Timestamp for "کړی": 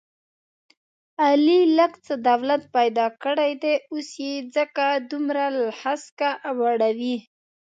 3.23-3.51